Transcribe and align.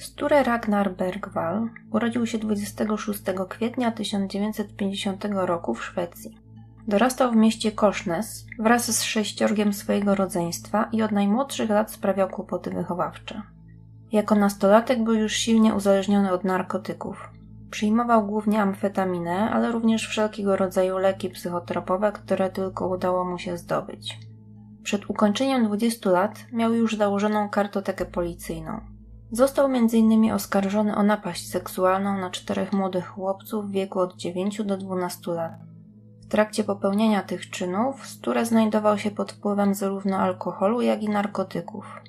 Sture 0.00 0.42
Ragnar 0.42 0.94
Bergwall 0.94 1.70
urodził 1.90 2.26
się 2.26 2.38
26 2.38 3.22
kwietnia 3.48 3.90
1950 3.90 5.24
roku 5.30 5.74
w 5.74 5.84
Szwecji. 5.84 6.38
Dorastał 6.88 7.32
w 7.32 7.36
mieście 7.36 7.72
Kosznes 7.72 8.46
wraz 8.58 8.96
z 8.96 9.02
sześciorgiem 9.02 9.72
swojego 9.72 10.14
rodzeństwa 10.14 10.88
i 10.92 11.02
od 11.02 11.12
najmłodszych 11.12 11.70
lat 11.70 11.90
sprawiał 11.90 12.28
kłopoty 12.28 12.70
wychowawcze. 12.70 13.42
Jako 14.12 14.34
nastolatek 14.34 15.04
był 15.04 15.14
już 15.14 15.32
silnie 15.32 15.74
uzależniony 15.74 16.32
od 16.32 16.44
narkotyków. 16.44 17.30
Przyjmował 17.70 18.26
głównie 18.26 18.62
amfetaminę, 18.62 19.50
ale 19.50 19.72
również 19.72 20.08
wszelkiego 20.08 20.56
rodzaju 20.56 20.98
leki 20.98 21.30
psychotropowe, 21.30 22.12
które 22.12 22.50
tylko 22.50 22.88
udało 22.88 23.24
mu 23.24 23.38
się 23.38 23.56
zdobyć. 23.56 24.18
Przed 24.82 25.10
ukończeniem 25.10 25.64
20 25.64 26.10
lat 26.10 26.46
miał 26.52 26.74
już 26.74 26.96
założoną 26.96 27.48
kartotekę 27.48 28.04
policyjną. 28.04 28.99
Został 29.32 29.66
m.in. 29.66 30.32
oskarżony 30.32 30.96
o 30.96 31.02
napaść 31.02 31.48
seksualną 31.48 32.18
na 32.18 32.30
czterech 32.30 32.72
młodych 32.72 33.06
chłopców 33.06 33.66
w 33.66 33.70
wieku 33.70 34.00
od 34.00 34.16
9 34.16 34.62
do 34.64 34.76
12 34.76 35.30
lat. 35.30 35.52
W 36.22 36.26
trakcie 36.28 36.64
popełniania 36.64 37.22
tych 37.22 37.50
czynów 37.50 38.06
Sture 38.06 38.46
znajdował 38.46 38.98
się 38.98 39.10
pod 39.10 39.32
wpływem 39.32 39.74
zarówno 39.74 40.16
alkoholu, 40.16 40.80
jak 40.80 41.02
i 41.02 41.08
narkotyków. 41.08 42.00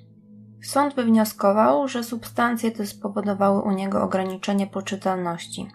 Sąd 0.64 0.96
wywnioskował, 0.96 1.88
że 1.88 2.04
substancje 2.04 2.72
te 2.72 2.86
spowodowały 2.86 3.62
u 3.62 3.72
niego 3.72 4.04
ograniczenie 4.04 4.68
poczytalności. 4.68 5.68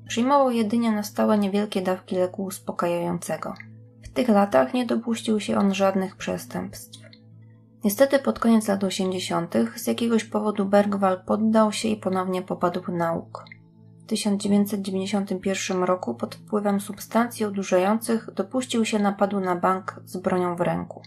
Przyjmował 0.07 0.51
jedynie 0.51 0.91
na 0.91 1.03
stałe 1.03 1.37
niewielkie 1.37 1.81
dawki 1.81 2.15
leku 2.15 2.43
uspokajającego. 2.43 3.53
W 4.03 4.09
tych 4.09 4.29
latach 4.29 4.73
nie 4.73 4.85
dopuścił 4.85 5.39
się 5.39 5.57
on 5.57 5.73
żadnych 5.73 6.15
przestępstw. 6.15 6.99
Niestety 7.83 8.19
pod 8.19 8.39
koniec 8.39 8.67
lat 8.67 8.83
80. 8.83 9.55
z 9.75 9.87
jakiegoś 9.87 10.23
powodu 10.23 10.65
Bergwall 10.65 11.23
poddał 11.25 11.71
się 11.71 11.89
i 11.89 11.97
ponownie 11.97 12.41
popadł 12.41 12.81
w 12.81 12.89
nauk. 12.89 13.45
W 14.03 14.05
1991 14.05 15.83
roku 15.83 16.15
pod 16.15 16.35
wpływem 16.35 16.81
substancji 16.81 17.45
odurzających 17.45 18.29
dopuścił 18.33 18.85
się 18.85 18.99
napadu 18.99 19.39
na 19.39 19.55
bank 19.55 19.99
z 20.05 20.17
bronią 20.17 20.55
w 20.55 20.61
ręku. 20.61 21.01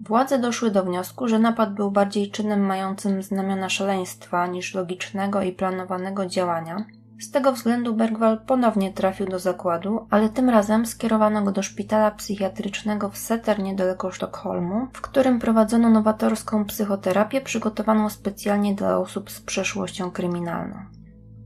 Władze 0.00 0.38
doszły 0.38 0.70
do 0.70 0.84
wniosku, 0.84 1.28
że 1.28 1.38
napad 1.38 1.74
był 1.74 1.90
bardziej 1.90 2.30
czynem 2.30 2.60
mającym 2.60 3.22
znamiona 3.22 3.68
szaleństwa 3.68 4.46
niż 4.46 4.74
logicznego 4.74 5.42
i 5.42 5.52
planowanego 5.52 6.26
działania. 6.26 6.84
Z 7.20 7.30
tego 7.30 7.52
względu 7.52 7.94
Bergwall 7.94 8.40
ponownie 8.46 8.92
trafił 8.92 9.26
do 9.26 9.38
zakładu, 9.38 10.06
ale 10.10 10.28
tym 10.28 10.50
razem 10.50 10.86
skierowano 10.86 11.42
go 11.42 11.52
do 11.52 11.62
szpitala 11.62 12.10
psychiatrycznego 12.10 13.08
w 13.08 13.18
Setter 13.18 13.58
niedaleko 13.62 14.10
Sztokholmu, 14.10 14.86
w 14.92 15.00
którym 15.00 15.38
prowadzono 15.38 15.90
nowatorską 15.90 16.64
psychoterapię 16.64 17.40
przygotowaną 17.40 18.08
specjalnie 18.08 18.74
dla 18.74 18.98
osób 18.98 19.30
z 19.30 19.40
przeszłością 19.40 20.10
kryminalną. 20.10 20.76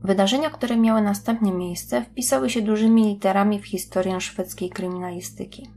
Wydarzenia, 0.07 0.49
które 0.49 0.77
miały 0.77 1.01
następnie 1.01 1.51
miejsce, 1.51 2.03
wpisały 2.03 2.49
się 2.49 2.61
dużymi 2.61 3.05
literami 3.05 3.59
w 3.59 3.65
historię 3.65 4.21
szwedzkiej 4.21 4.69
kryminalistyki. 4.69 5.69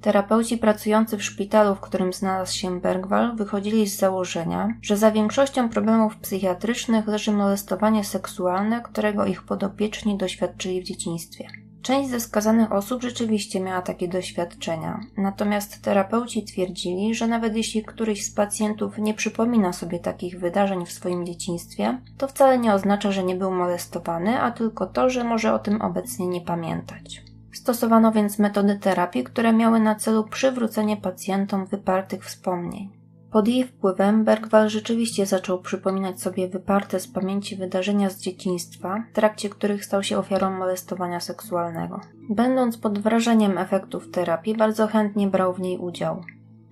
Terapeuci 0.00 0.58
pracujący 0.58 1.16
w 1.16 1.24
szpitalu, 1.24 1.74
w 1.74 1.80
którym 1.80 2.12
znalazł 2.12 2.56
się 2.56 2.80
Bergwall, 2.80 3.36
wychodzili 3.36 3.86
z 3.86 3.98
założenia, 3.98 4.68
że 4.82 4.96
za 4.96 5.10
większością 5.10 5.68
problemów 5.68 6.16
psychiatrycznych 6.16 7.06
leży 7.06 7.32
molestowanie 7.32 8.04
seksualne, 8.04 8.80
którego 8.80 9.26
ich 9.26 9.42
podopieczni 9.42 10.16
doświadczyli 10.16 10.80
w 10.80 10.84
dzieciństwie. 10.84 11.48
Część 11.88 12.10
ze 12.10 12.20
skazanych 12.20 12.72
osób 12.72 13.02
rzeczywiście 13.02 13.60
miała 13.60 13.82
takie 13.82 14.08
doświadczenia, 14.08 15.00
natomiast 15.16 15.82
terapeuci 15.82 16.44
twierdzili, 16.44 17.14
że 17.14 17.26
nawet 17.26 17.56
jeśli 17.56 17.84
któryś 17.84 18.26
z 18.26 18.34
pacjentów 18.34 18.98
nie 18.98 19.14
przypomina 19.14 19.72
sobie 19.72 19.98
takich 19.98 20.40
wydarzeń 20.40 20.86
w 20.86 20.92
swoim 20.92 21.26
dzieciństwie, 21.26 21.98
to 22.18 22.28
wcale 22.28 22.58
nie 22.58 22.74
oznacza, 22.74 23.12
że 23.12 23.24
nie 23.24 23.36
był 23.36 23.50
molestowany, 23.50 24.40
a 24.40 24.50
tylko 24.50 24.86
to, 24.86 25.10
że 25.10 25.24
może 25.24 25.54
o 25.54 25.58
tym 25.58 25.82
obecnie 25.82 26.26
nie 26.26 26.40
pamiętać. 26.40 27.22
Stosowano 27.52 28.12
więc 28.12 28.38
metody 28.38 28.78
terapii, 28.78 29.24
które 29.24 29.52
miały 29.52 29.80
na 29.80 29.94
celu 29.94 30.24
przywrócenie 30.24 30.96
pacjentom 30.96 31.66
wypartych 31.66 32.24
wspomnień. 32.24 32.97
Pod 33.30 33.48
jej 33.48 33.64
wpływem 33.64 34.24
Bergwall 34.24 34.68
rzeczywiście 34.68 35.26
zaczął 35.26 35.58
przypominać 35.58 36.20
sobie 36.20 36.48
wyparte 36.48 37.00
z 37.00 37.08
pamięci 37.08 37.56
wydarzenia 37.56 38.10
z 38.10 38.20
dzieciństwa, 38.20 39.04
w 39.10 39.14
trakcie 39.14 39.50
których 39.50 39.84
stał 39.84 40.02
się 40.02 40.18
ofiarą 40.18 40.50
molestowania 40.50 41.20
seksualnego. 41.20 42.00
Będąc 42.30 42.78
pod 42.78 42.98
wrażeniem 42.98 43.58
efektów 43.58 44.10
terapii, 44.10 44.56
bardzo 44.56 44.86
chętnie 44.86 45.26
brał 45.26 45.54
w 45.54 45.60
niej 45.60 45.78
udział. 45.78 46.22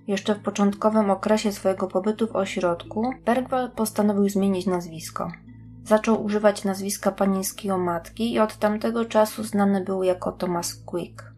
Jeszcze 0.07 0.35
w 0.35 0.39
początkowym 0.39 1.11
okresie 1.11 1.51
swojego 1.51 1.87
pobytu 1.87 2.27
w 2.27 2.35
ośrodku, 2.35 3.13
Bergwall 3.25 3.71
postanowił 3.71 4.29
zmienić 4.29 4.65
nazwisko. 4.65 5.31
Zaczął 5.83 6.23
używać 6.23 6.63
nazwiska 6.63 7.11
panieńskiego 7.11 7.77
matki 7.77 8.33
i 8.33 8.39
od 8.39 8.57
tamtego 8.57 9.05
czasu 9.05 9.43
znany 9.43 9.83
był 9.83 10.03
jako 10.03 10.31
Thomas 10.31 10.75
Quick. 10.85 11.36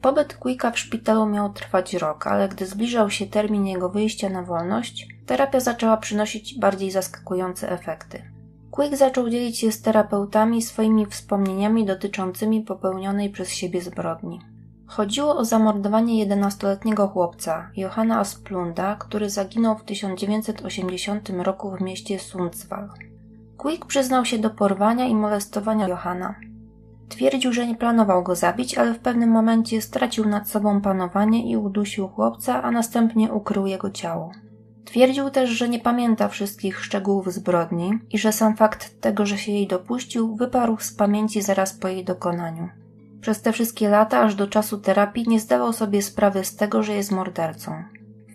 Pobyt 0.00 0.36
Quicka 0.36 0.70
w 0.70 0.78
szpitalu 0.78 1.26
miał 1.26 1.52
trwać 1.52 1.94
rok, 1.94 2.26
ale 2.26 2.48
gdy 2.48 2.66
zbliżał 2.66 3.10
się 3.10 3.26
termin 3.26 3.66
jego 3.66 3.88
wyjścia 3.88 4.28
na 4.28 4.42
wolność, 4.42 5.08
terapia 5.26 5.60
zaczęła 5.60 5.96
przynosić 5.96 6.58
bardziej 6.58 6.90
zaskakujące 6.90 7.70
efekty. 7.70 8.22
Quick 8.70 8.96
zaczął 8.96 9.30
dzielić 9.30 9.58
się 9.58 9.72
z 9.72 9.82
terapeutami 9.82 10.62
swoimi 10.62 11.06
wspomnieniami 11.06 11.86
dotyczącymi 11.86 12.62
popełnionej 12.62 13.30
przez 13.30 13.50
siebie 13.50 13.82
zbrodni. 13.82 14.40
Chodziło 14.86 15.36
o 15.36 15.44
zamordowanie 15.44 16.26
11-letniego 16.26 17.08
chłopca, 17.08 17.70
Johanna 17.76 18.20
Asplunda, 18.20 18.96
który 18.96 19.30
zaginął 19.30 19.78
w 19.78 19.84
1980 19.84 21.30
roku 21.30 21.76
w 21.76 21.80
mieście 21.80 22.18
Sundsvall. 22.18 22.88
Quick 23.56 23.86
przyznał 23.86 24.24
się 24.24 24.38
do 24.38 24.50
porwania 24.50 25.06
i 25.06 25.14
molestowania 25.14 25.88
Johanna. 25.88 26.34
Twierdził, 27.08 27.52
że 27.52 27.66
nie 27.66 27.74
planował 27.74 28.22
go 28.22 28.34
zabić, 28.34 28.78
ale 28.78 28.94
w 28.94 28.98
pewnym 28.98 29.30
momencie 29.30 29.82
stracił 29.82 30.28
nad 30.28 30.48
sobą 30.48 30.80
panowanie 30.80 31.50
i 31.50 31.56
udusił 31.56 32.08
chłopca, 32.08 32.62
a 32.62 32.70
następnie 32.70 33.32
ukrył 33.32 33.66
jego 33.66 33.90
ciało. 33.90 34.32
Twierdził 34.84 35.30
też, 35.30 35.50
że 35.50 35.68
nie 35.68 35.78
pamięta 35.78 36.28
wszystkich 36.28 36.84
szczegółów 36.84 37.32
zbrodni 37.32 37.98
i 38.10 38.18
że 38.18 38.32
sam 38.32 38.56
fakt 38.56 39.00
tego, 39.00 39.26
że 39.26 39.38
się 39.38 39.52
jej 39.52 39.66
dopuścił, 39.66 40.36
wyparł 40.36 40.76
z 40.80 40.92
pamięci 40.92 41.42
zaraz 41.42 41.72
po 41.72 41.88
jej 41.88 42.04
dokonaniu. 42.04 42.68
Przez 43.20 43.42
te 43.42 43.52
wszystkie 43.52 43.88
lata, 43.88 44.20
aż 44.20 44.34
do 44.34 44.46
czasu 44.46 44.78
terapii, 44.78 45.28
nie 45.28 45.40
zdawał 45.40 45.72
sobie 45.72 46.02
sprawy 46.02 46.44
z 46.44 46.56
tego, 46.56 46.82
że 46.82 46.94
jest 46.94 47.12
mordercą. 47.12 47.72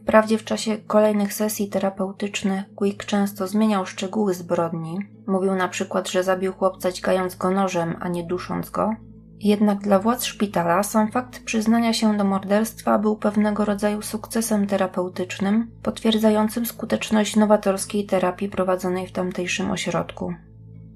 Wprawdzie 0.03 0.37
w 0.37 0.43
czasie 0.43 0.77
kolejnych 0.77 1.33
sesji 1.33 1.69
terapeutycznych 1.69 2.63
Quick 2.75 3.05
często 3.05 3.47
zmieniał 3.47 3.85
szczegóły 3.85 4.33
zbrodni. 4.33 4.99
Mówił 5.27 5.55
na 5.55 5.67
przykład, 5.67 6.09
że 6.09 6.23
zabił 6.23 6.53
chłopca 6.53 6.91
dźgając 6.91 7.35
go 7.35 7.51
nożem, 7.51 7.95
a 7.99 8.07
nie 8.07 8.23
dusząc 8.23 8.69
go. 8.69 8.95
Jednak 9.39 9.79
dla 9.79 9.99
władz 9.99 10.23
szpitala 10.23 10.83
sam 10.83 11.11
fakt 11.11 11.43
przyznania 11.43 11.93
się 11.93 12.17
do 12.17 12.23
morderstwa 12.23 12.99
był 12.99 13.15
pewnego 13.15 13.65
rodzaju 13.65 14.01
sukcesem 14.01 14.67
terapeutycznym, 14.67 15.71
potwierdzającym 15.83 16.65
skuteczność 16.65 17.35
nowatorskiej 17.35 18.05
terapii 18.05 18.49
prowadzonej 18.49 19.07
w 19.07 19.11
tamtejszym 19.11 19.71
ośrodku. 19.71 20.33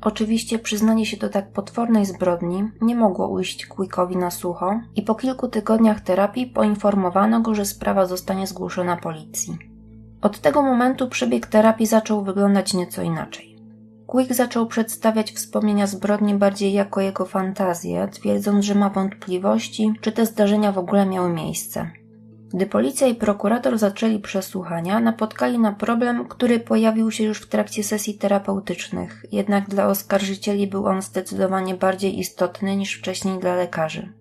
Oczywiście 0.02 0.60
przyznanie 0.60 1.06
się 1.06 1.18
do 1.18 1.30
tak 1.30 1.52
potwornej 1.52 2.06
zbrodni 2.06 2.64
nie 2.82 2.96
mogło 2.96 3.28
ujść 3.28 3.66
Quickowi 3.66 4.18
na 4.18 4.32
sucho 4.32 4.80
i 4.96 5.02
po 5.02 5.16
kilku 5.16 5.48
tygodniach 5.48 6.02
terapii 6.02 6.48
poinformowano 6.48 7.42
go, 7.42 7.56
że 7.56 7.66
sprawa 7.66 8.06
zostanie 8.06 8.48
zgłoszona 8.48 8.98
policji. 8.98 9.58
Od 10.22 10.40
tego 10.40 10.62
momentu 10.62 11.08
przebieg 11.08 11.48
terapii 11.48 11.86
zaczął 11.86 12.24
wyglądać 12.24 12.74
nieco 12.74 13.02
inaczej. 13.02 13.58
Quick 14.08 14.34
zaczął 14.34 14.68
przedstawiać 14.68 15.32
wspomnienia 15.32 15.88
zbrodni 15.88 16.34
bardziej 16.34 16.74
jako 16.74 17.02
jego 17.02 17.26
fantazję, 17.26 18.08
twierdząc, 18.12 18.66
że 18.66 18.76
ma 18.76 18.90
wątpliwości, 18.90 19.94
czy 20.02 20.12
te 20.12 20.26
zdarzenia 20.26 20.72
w 20.72 20.78
ogóle 20.78 21.06
miały 21.06 21.30
miejsce. 21.30 21.92
Gdy 22.54 22.66
policja 22.66 23.08
i 23.08 23.16
prokurator 23.16 23.78
zaczęli 23.78 24.20
przesłuchania, 24.20 25.00
napotkali 25.00 25.60
na 25.60 25.72
problem, 25.72 26.28
który 26.28 26.60
pojawił 26.60 27.12
się 27.12 27.24
już 27.24 27.42
w 27.42 27.50
trakcie 27.50 27.84
sesji 27.84 28.18
terapeutycznych, 28.18 29.26
jednak 29.32 29.70
dla 29.70 29.88
oskarżycieli 29.88 30.68
był 30.68 30.86
on 30.86 31.02
zdecydowanie 31.02 31.76
bardziej 31.76 32.20
istotny 32.20 32.76
niż 32.76 32.94
wcześniej 32.94 33.40
dla 33.40 33.56
lekarzy. 33.56 34.14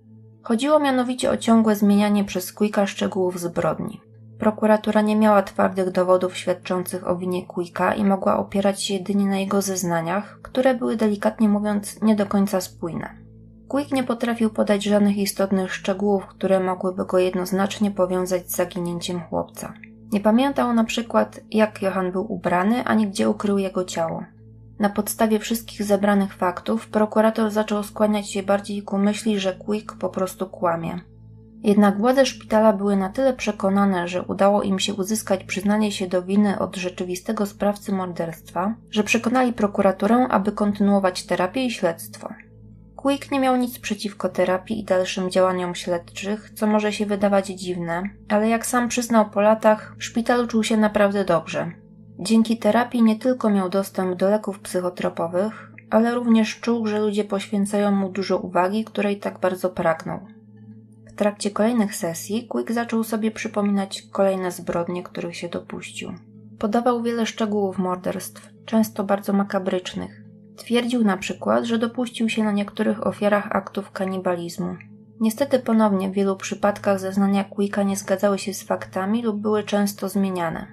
Chodziło 0.43 0.78
mianowicie 0.78 1.31
o 1.31 1.37
ciągłe 1.37 1.76
zmienianie 1.76 2.25
przez 2.25 2.52
Quicka 2.52 2.87
szczegółów 2.87 3.40
zbrodni. 3.40 4.00
Prokuratura 4.38 5.00
nie 5.00 5.17
miała 5.17 5.43
twardych 5.43 5.90
dowodów 5.90 6.37
świadczących 6.37 7.08
o 7.08 7.17
winie 7.17 7.46
Quicka 7.46 7.94
i 7.94 8.05
mogła 8.05 8.38
opierać 8.38 8.82
się 8.82 8.94
jedynie 8.94 9.26
na 9.26 9.38
jego 9.38 9.62
zeznaniach, 9.62 10.38
które 10.43 10.75
były 10.75 10.96
delikatnie 10.96 11.49
mówiąc 11.49 12.02
nie 12.02 12.17
do 12.17 12.26
końca 12.26 12.61
spójne. 12.61 13.25
Quick 13.68 13.92
nie 13.92 14.04
potrafił 14.04 14.50
podać 14.50 14.84
żadnych 14.84 15.16
istotnych 15.16 15.74
szczegółów, 15.74 16.26
które 16.26 16.60
mogłyby 16.60 17.04
go 17.04 17.18
jednoznacznie 17.18 17.90
powiązać 17.90 18.50
z 18.50 18.56
zaginięciem 18.56 19.20
chłopca. 19.20 19.74
Nie 20.12 20.20
pamiętał 20.20 20.74
na 20.74 20.84
przykład, 20.84 21.40
jak 21.50 21.82
Johan 21.82 22.12
był 22.12 22.32
ubrany, 22.32 22.84
ani 22.84 23.06
gdzie 23.08 23.28
ukrył 23.28 23.58
jego 23.58 23.84
ciało. 23.84 24.24
Na 24.78 24.88
podstawie 24.88 25.38
wszystkich 25.38 25.82
zebranych 25.82 26.34
faktów 26.34 26.88
prokurator 26.88 27.50
zaczął 27.50 27.82
skłaniać 27.82 28.30
się 28.30 28.42
bardziej 28.42 28.82
ku 28.82 28.98
myśli, 28.98 29.40
że 29.40 29.52
Quick 29.52 29.96
po 29.98 30.08
prostu 30.08 30.46
kłamie. 30.46 31.00
Jednak 31.62 31.98
władze 31.98 32.26
szpitala 32.26 32.72
były 32.72 32.96
na 32.96 33.08
tyle 33.08 33.32
przekonane, 33.32 34.08
że 34.08 34.22
udało 34.22 34.62
im 34.62 34.78
się 34.78 34.94
uzyskać 34.94 35.44
przyznanie 35.44 35.92
się 35.92 36.06
do 36.06 36.22
winy 36.22 36.58
od 36.58 36.76
rzeczywistego 36.76 37.46
sprawcy 37.46 37.92
morderstwa, 37.92 38.74
że 38.90 39.04
przekonali 39.04 39.52
prokuraturę, 39.52 40.28
aby 40.28 40.52
kontynuować 40.52 41.26
terapię 41.26 41.64
i 41.64 41.70
śledztwo. 41.70 42.28
Quick 43.06 43.31
nie 43.31 43.41
miał 43.41 43.56
nic 43.56 43.79
przeciwko 43.79 44.29
terapii 44.29 44.81
i 44.81 44.85
dalszym 44.85 45.31
działaniom 45.31 45.75
śledczych, 45.75 46.50
co 46.55 46.67
może 46.67 46.93
się 46.93 47.06
wydawać 47.06 47.47
dziwne, 47.47 48.03
ale 48.29 48.49
jak 48.49 48.67
sam 48.67 48.88
przyznał 48.88 49.31
po 49.31 49.41
latach, 49.41 49.94
w 49.99 50.05
szpitalu 50.05 50.47
czuł 50.47 50.62
się 50.62 50.76
naprawdę 50.76 51.25
dobrze. 51.25 51.70
Dzięki 52.19 52.58
terapii 52.58 53.03
nie 53.03 53.19
tylko 53.19 53.50
miał 53.50 53.69
dostęp 53.69 54.17
do 54.17 54.31
leków 54.31 54.61
psychotropowych, 54.61 55.73
ale 55.91 56.14
również 56.14 56.61
czuł, 56.61 56.87
że 56.87 56.99
ludzie 56.99 57.25
poświęcają 57.25 57.91
mu 57.91 58.08
dużo 58.08 58.38
uwagi, 58.38 58.85
której 58.85 59.19
tak 59.19 59.41
bardzo 59.41 59.70
pragnął. 59.70 60.20
W 61.06 61.14
trakcie 61.14 61.50
kolejnych 61.50 61.94
sesji 61.97 62.47
Quick 62.49 62.73
zaczął 62.73 63.05
sobie 63.05 63.31
przypominać 63.31 64.02
kolejne 64.12 64.50
zbrodnie, 64.50 65.02
których 65.02 65.37
się 65.37 65.49
dopuścił. 65.49 66.12
Podawał 66.59 67.02
wiele 67.02 67.26
szczegółów 67.26 67.79
morderstw, 67.79 68.50
często 68.64 69.05
bardzo 69.05 69.32
makabrycznych. 69.32 70.25
Twierdził 70.56 71.05
na 71.05 71.17
przykład, 71.17 71.64
że 71.64 71.79
dopuścił 71.79 72.29
się 72.29 72.44
na 72.44 72.53
niektórych 72.53 73.06
ofiarach 73.06 73.56
aktów 73.56 73.91
kanibalizmu. 73.91 74.76
Niestety 75.20 75.58
ponownie 75.58 76.11
w 76.11 76.12
wielu 76.12 76.37
przypadkach 76.37 77.00
zeznania 77.00 77.44
Quicka 77.44 77.82
nie 77.82 77.97
zgadzały 77.97 78.38
się 78.38 78.55
z 78.55 78.62
faktami 78.62 79.23
lub 79.23 79.41
były 79.41 79.62
często 79.62 80.08
zmieniane. 80.08 80.67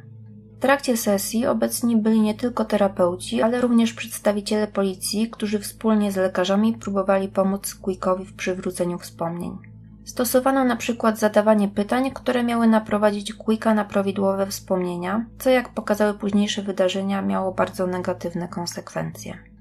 W 0.57 0.59
trakcie 0.59 0.97
sesji 0.97 1.45
obecni 1.45 1.97
byli 1.97 2.21
nie 2.21 2.33
tylko 2.33 2.65
terapeuci, 2.65 3.41
ale 3.41 3.61
również 3.61 3.93
przedstawiciele 3.93 4.67
policji, 4.67 5.29
którzy 5.29 5.59
wspólnie 5.59 6.11
z 6.11 6.15
lekarzami 6.15 6.73
próbowali 6.73 7.27
pomóc 7.27 7.75
Quickowi 7.75 8.25
w 8.25 8.35
przywróceniu 8.35 8.99
wspomnień. 8.99 9.57
Stosowano 10.05 10.63
na 10.65 10.75
przykład 10.75 11.19
zadawanie 11.19 11.67
pytań, 11.67 12.11
które 12.11 12.43
miały 12.43 12.67
naprowadzić 12.67 13.33
Quicka 13.33 13.73
na 13.73 13.85
prawidłowe 13.85 14.45
wspomnienia, 14.45 15.25
co 15.39 15.49
jak 15.49 15.73
pokazały 15.73 16.13
późniejsze 16.13 16.61
wydarzenia 16.61 17.21
miało 17.21 17.51
bardzo 17.51 17.87
negatywne 17.87 18.47
konsekwencje. 18.47 19.52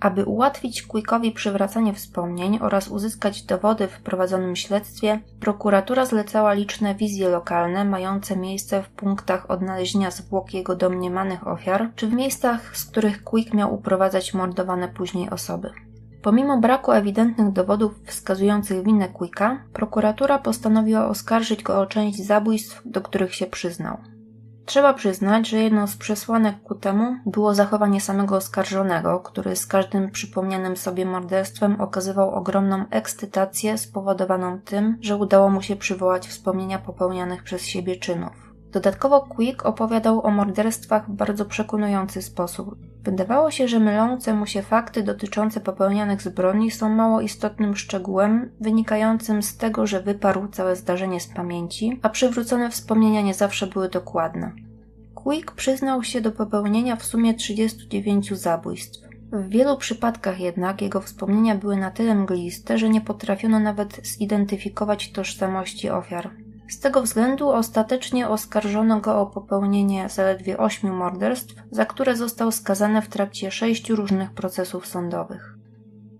Aby 0.00 0.24
ułatwić 0.24 0.82
Quickowi 0.82 1.32
przywracanie 1.32 1.94
wspomnień 1.94 2.58
oraz 2.62 2.88
uzyskać 2.88 3.42
dowody 3.42 3.88
w 3.88 4.00
prowadzonym 4.00 4.56
śledztwie, 4.56 5.20
prokuratura 5.40 6.06
zlecała 6.06 6.52
liczne 6.52 6.94
wizje 6.94 7.28
lokalne 7.28 7.84
mające 7.84 8.36
miejsce 8.36 8.82
w 8.82 8.88
punktach 8.88 9.50
odnalezienia 9.50 10.10
zwłok 10.10 10.54
jego 10.54 10.76
domniemanych 10.76 11.48
ofiar, 11.48 11.88
czy 11.96 12.06
w 12.06 12.12
miejscach, 12.12 12.76
z 12.76 12.84
których 12.84 13.24
Quick 13.24 13.54
miał 13.54 13.74
uprowadzać 13.74 14.34
mordowane 14.34 14.88
później 14.88 15.30
osoby. 15.30 15.70
Pomimo 16.22 16.58
braku 16.58 16.92
ewidentnych 16.92 17.52
dowodów 17.52 18.00
wskazujących 18.04 18.84
winę 18.84 19.08
Quicka, 19.08 19.62
prokuratura 19.72 20.38
postanowiła 20.38 21.06
oskarżyć 21.06 21.62
go 21.62 21.80
o 21.80 21.86
część 21.86 22.26
zabójstw, 22.26 22.82
do 22.84 23.00
których 23.00 23.34
się 23.34 23.46
przyznał. 23.46 23.98
Trzeba 24.70 24.94
przyznać, 24.94 25.48
że 25.48 25.58
jedną 25.58 25.86
z 25.86 25.96
przesłanek 25.96 26.62
ku 26.62 26.74
temu 26.74 27.16
było 27.26 27.54
zachowanie 27.54 28.00
samego 28.00 28.36
oskarżonego, 28.36 29.20
który 29.20 29.56
z 29.56 29.66
każdym 29.66 30.10
przypomnianym 30.10 30.76
sobie 30.76 31.06
morderstwem 31.06 31.80
okazywał 31.80 32.34
ogromną 32.34 32.84
ekscytację 32.90 33.78
spowodowaną 33.78 34.60
tym, 34.60 34.98
że 35.00 35.16
udało 35.16 35.50
mu 35.50 35.62
się 35.62 35.76
przywołać 35.76 36.28
wspomnienia 36.28 36.78
popełnianych 36.78 37.42
przez 37.42 37.66
siebie 37.66 37.96
czynów. 37.96 38.49
Dodatkowo 38.72 39.20
Quick 39.20 39.66
opowiadał 39.66 40.26
o 40.26 40.30
morderstwach 40.30 41.10
w 41.10 41.12
bardzo 41.12 41.44
przekonujący 41.44 42.22
sposób. 42.22 42.76
Wydawało 43.04 43.50
się, 43.50 43.68
że 43.68 43.80
mylące 43.80 44.34
mu 44.34 44.46
się 44.46 44.62
fakty 44.62 45.02
dotyczące 45.02 45.60
popełnianych 45.60 46.22
zbrodni 46.22 46.70
są 46.70 46.88
mało 46.88 47.20
istotnym 47.20 47.76
szczegółem, 47.76 48.50
wynikającym 48.60 49.42
z 49.42 49.56
tego, 49.56 49.86
że 49.86 50.02
wyparł 50.02 50.48
całe 50.48 50.76
zdarzenie 50.76 51.20
z 51.20 51.26
pamięci, 51.26 52.00
a 52.02 52.08
przywrócone 52.08 52.70
wspomnienia 52.70 53.20
nie 53.20 53.34
zawsze 53.34 53.66
były 53.66 53.88
dokładne. 53.88 54.52
Quick 55.14 55.52
przyznał 55.52 56.02
się 56.02 56.20
do 56.20 56.32
popełnienia 56.32 56.96
w 56.96 57.04
sumie 57.04 57.34
39 57.34 58.32
zabójstw. 58.32 59.10
W 59.32 59.48
wielu 59.48 59.76
przypadkach 59.76 60.40
jednak 60.40 60.82
jego 60.82 61.00
wspomnienia 61.00 61.54
były 61.54 61.76
na 61.76 61.90
tyle 61.90 62.14
mgliste, 62.14 62.78
że 62.78 62.88
nie 62.88 63.00
potrafiono 63.00 63.60
nawet 63.60 64.00
zidentyfikować 64.06 65.12
tożsamości 65.12 65.90
ofiar. 65.90 66.30
Z 66.70 66.78
tego 66.78 67.02
względu 67.02 67.48
ostatecznie 67.48 68.28
oskarżono 68.28 69.00
go 69.00 69.20
o 69.20 69.26
popełnienie 69.26 70.08
zaledwie 70.08 70.58
ośmiu 70.58 70.94
morderstw, 70.94 71.54
za 71.70 71.86
które 71.86 72.16
został 72.16 72.52
skazany 72.52 73.02
w 73.02 73.08
trakcie 73.08 73.50
sześciu 73.50 73.96
różnych 73.96 74.30
procesów 74.30 74.86
sądowych. 74.86 75.54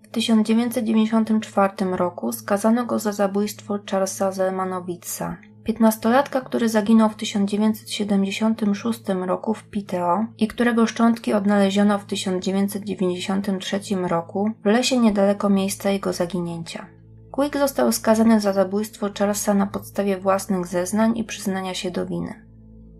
W 0.03 0.07
1994 0.07 1.73
roku 1.91 2.31
skazano 2.31 2.85
go 2.85 2.99
za 2.99 3.11
zabójstwo 3.11 3.79
Charlesa 3.91 4.31
Zelmanowitza, 4.31 5.37
piętnastolatka, 5.63 6.41
który 6.41 6.69
zaginął 6.69 7.09
w 7.09 7.15
1976 7.15 9.01
roku 9.25 9.53
w 9.53 9.63
Piteo 9.63 10.25
i 10.37 10.47
którego 10.47 10.87
szczątki 10.87 11.33
odnaleziono 11.33 11.99
w 11.99 12.05
1993 12.05 13.79
roku 13.95 14.51
w 14.63 14.65
lesie 14.65 14.97
niedaleko 14.97 15.49
miejsca 15.49 15.89
jego 15.89 16.13
zaginięcia. 16.13 17.00
Quick 17.31 17.57
został 17.57 17.91
skazany 17.91 18.39
za 18.39 18.53
zabójstwo 18.53 19.09
Charlesa 19.19 19.53
na 19.53 19.67
podstawie 19.67 20.17
własnych 20.17 20.67
zeznań 20.67 21.17
i 21.17 21.23
przyznania 21.23 21.73
się 21.73 21.91
do 21.91 22.05
winy. 22.05 22.45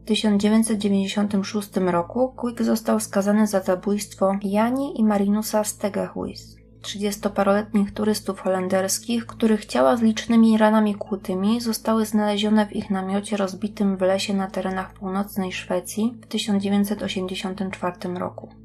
W 0.03 0.05
1996 0.05 1.69
roku 1.77 2.33
Quick 2.35 2.61
został 2.61 2.99
skazany 2.99 3.47
za 3.47 3.59
zabójstwo 3.59 4.35
Jani 4.43 4.99
i 4.99 5.03
Marinusa 5.03 5.63
Stegehuis, 5.63 6.55
30-paroletnich 6.81 7.91
turystów 7.93 8.39
holenderskich, 8.39 9.25
których 9.25 9.65
ciała 9.65 9.97
z 9.97 10.01
licznymi 10.01 10.57
ranami 10.57 10.95
kłutymi 10.95 11.61
zostały 11.61 12.05
znalezione 12.05 12.65
w 12.65 12.75
ich 12.75 12.89
namiocie 12.89 13.37
rozbitym 13.37 13.97
w 13.97 14.01
lesie 14.01 14.33
na 14.33 14.47
terenach 14.47 14.93
północnej 14.93 15.51
Szwecji 15.51 16.17
w 16.21 16.27
1984 16.27 18.13
roku. 18.19 18.60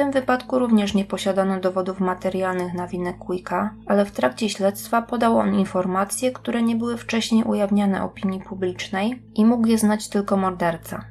Tym 0.00 0.10
wypadku 0.10 0.58
również 0.58 0.94
nie 0.94 1.04
posiadano 1.04 1.60
dowodów 1.60 2.00
materialnych 2.00 2.74
na 2.74 2.86
winę 2.86 3.14
Quicka, 3.14 3.74
ale 3.86 4.04
w 4.04 4.12
trakcie 4.12 4.48
śledztwa 4.48 5.02
podał 5.02 5.38
on 5.38 5.54
informacje, 5.54 6.32
które 6.32 6.62
nie 6.62 6.76
były 6.76 6.96
wcześniej 6.96 7.44
ujawniane 7.44 8.04
opinii 8.04 8.40
publicznej 8.40 9.22
i 9.34 9.46
mógł 9.46 9.66
je 9.66 9.78
znać 9.78 10.08
tylko 10.08 10.36
morderca. 10.36 11.04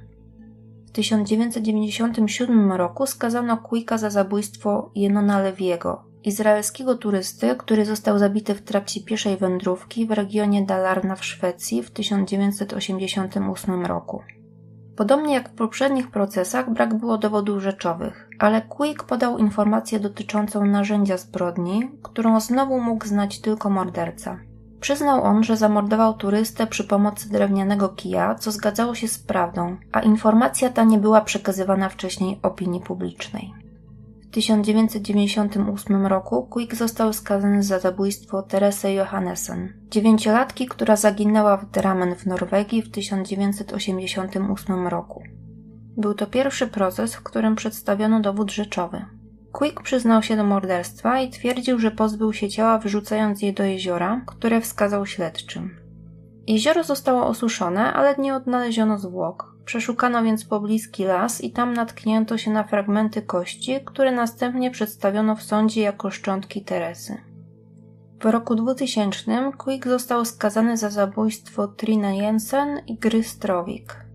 W 0.88 0.92
1997 0.92 2.72
roku 2.72 3.06
skazano 3.06 3.58
Quicka 3.58 3.98
za 3.98 4.10
zabójstwo 4.10 4.92
Jenona 4.96 5.40
Lewiego, 5.40 6.04
izraelskiego 6.24 6.96
turysty, 6.96 7.56
który 7.56 7.86
został 7.86 8.20
zabity 8.20 8.56
w 8.56 8.62
trakcie 8.62 9.02
pieszej 9.02 9.38
wędrówki 9.38 10.06
w 10.06 10.12
regionie 10.12 10.66
Dalarna 10.66 11.16
w 11.16 11.26
Szwecji 11.26 11.84
w 11.84 11.92
1988 11.92 13.86
roku. 13.86 14.22
Podobnie 15.00 15.34
jak 15.34 15.50
w 15.50 15.56
poprzednich 15.56 16.12
procesach 16.12 16.70
brak 16.74 16.94
było 16.94 17.18
dowodów 17.18 17.62
rzeczowych, 17.64 18.30
ale 18.40 18.62
Quick 18.62 19.04
podał 19.04 19.38
informację 19.38 20.00
dotyczącą 20.00 20.66
narzędzia 20.66 21.18
zbrodni, 21.18 21.92
którą 22.04 22.40
znowu 22.40 22.82
mógł 22.82 23.06
znać 23.06 23.42
tylko 23.42 23.70
morderca. 23.70 24.40
Przyznał 24.80 25.24
on, 25.24 25.44
że 25.44 25.58
zamordował 25.58 26.14
turystę 26.14 26.68
przy 26.68 26.84
pomocy 26.84 27.30
drewnianego 27.30 27.90
kija, 27.90 28.36
co 28.36 28.52
zgadzało 28.52 28.96
się 28.96 29.08
z 29.08 29.20
prawdą, 29.20 29.78
a 29.92 30.00
informacja 30.00 30.70
ta 30.70 30.84
nie 30.84 30.98
była 30.98 31.22
przekazywana 31.22 31.90
wcześniej 31.90 32.40
opinii 32.44 32.82
publicznej. 32.82 33.54
W 34.30 34.32
1998 34.32 36.06
roku 36.06 36.44
Quick 36.44 36.76
został 36.76 37.14
skazany 37.14 37.64
za 37.64 37.80
zabójstwo 37.80 38.44
Teresy 38.44 38.92
Johannesen, 38.92 39.74
dziewięciolatki, 39.88 40.68
która 40.68 40.96
zaginęła 40.96 41.58
w 41.58 41.72
Drammen 41.72 42.16
w 42.16 42.26
Norwegii 42.26 42.82
w 42.82 42.92
1988 42.92 44.88
roku. 44.88 45.24
Był 45.98 46.14
to 46.14 46.28
pierwszy 46.28 46.68
proces, 46.68 47.16
w 47.16 47.24
którym 47.24 47.56
przedstawiono 47.56 48.20
dowód 48.20 48.52
rzeczowy. 48.52 49.06
Quick 49.52 49.82
przyznał 49.82 50.24
się 50.24 50.36
do 50.36 50.44
morderstwa 50.44 51.22
i 51.22 51.30
twierdził, 51.30 51.80
że 51.80 51.92
pozbył 51.92 52.34
się 52.34 52.50
ciała 52.50 52.78
wyrzucając 52.78 53.42
je 53.42 53.54
do 53.54 53.64
jeziora, 53.64 54.22
które 54.26 54.62
wskazał 54.62 55.06
śledczym. 55.06 55.79
Jezioro 56.50 56.84
zostało 56.84 57.26
osuszone, 57.26 57.94
ale 57.94 58.16
nie 58.18 58.36
odnaleziono 58.36 58.98
zwłok. 58.98 59.56
Przeszukano 59.66 60.24
więc 60.24 60.46
pobliski 60.46 61.04
las 61.04 61.42
i 61.42 61.52
tam 61.52 61.74
natknięto 61.74 62.38
się 62.38 62.52
na 62.52 62.64
fragmenty 62.64 63.22
kości, 63.22 63.80
które 63.86 64.12
następnie 64.12 64.72
przedstawiono 64.72 65.36
w 65.36 65.44
sądzie 65.44 65.82
jako 65.82 66.12
szczątki 66.12 66.64
Teresy. 66.64 67.18
W 68.22 68.26
roku 68.26 68.56
2000 68.56 69.52
Quick 69.58 69.88
został 69.88 70.26
skazany 70.26 70.78
za 70.78 70.90
zabójstwo 70.90 71.68
Trina 71.68 72.12
Jensen 72.12 72.82
i 72.88 72.96
Gry 72.96 73.24
Strowik. 73.24 74.06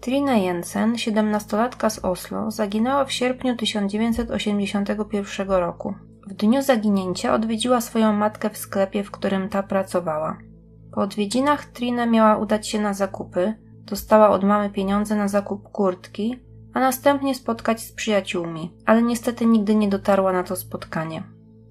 Trina 0.00 0.36
Jensen, 0.36 0.98
siedemnastolatka 0.98 1.90
z 1.90 1.98
Oslo, 1.98 2.50
zaginęła 2.50 3.04
w 3.04 3.12
sierpniu 3.12 3.56
1981 3.56 5.50
roku. 5.50 5.94
W 6.26 6.34
dniu 6.34 6.62
zaginięcia 6.62 7.34
odwiedziła 7.34 7.80
swoją 7.80 8.12
matkę 8.12 8.50
w 8.50 8.56
sklepie, 8.56 9.04
w 9.04 9.10
którym 9.10 9.48
ta 9.48 9.62
pracowała. 9.62 10.51
Po 10.92 11.00
odwiedzinach 11.00 11.64
Trina 11.64 12.06
miała 12.06 12.36
udać 12.36 12.68
się 12.68 12.80
na 12.80 12.94
zakupy, 12.94 13.54
dostała 13.84 14.30
od 14.30 14.44
mamy 14.44 14.70
pieniądze 14.70 15.16
na 15.16 15.28
zakup 15.28 15.62
kurtki, 15.62 16.40
a 16.74 16.80
następnie 16.80 17.34
spotkać 17.34 17.80
z 17.80 17.92
przyjaciółmi, 17.92 18.72
ale 18.86 19.02
niestety 19.02 19.46
nigdy 19.46 19.74
nie 19.74 19.88
dotarła 19.88 20.32
na 20.32 20.42
to 20.42 20.56
spotkanie. 20.56 21.22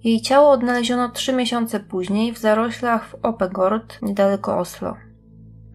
Jej 0.03 0.21
ciało 0.21 0.49
odnaleziono 0.49 1.09
trzy 1.09 1.33
miesiące 1.33 1.79
później 1.79 2.33
w 2.33 2.37
zaroślach 2.37 3.07
w 3.07 3.15
Opegord, 3.25 4.01
niedaleko 4.01 4.57
Oslo. 4.57 4.95